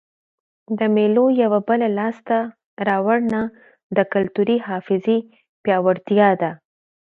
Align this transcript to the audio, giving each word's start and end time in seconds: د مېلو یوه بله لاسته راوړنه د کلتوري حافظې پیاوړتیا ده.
د 0.77 0.79
مېلو 0.95 1.25
یوه 1.43 1.59
بله 1.67 1.87
لاسته 1.97 2.37
راوړنه 2.87 3.41
د 3.95 3.97
کلتوري 4.13 4.57
حافظې 4.67 5.17
پیاوړتیا 5.63 6.29
ده. 6.41 6.51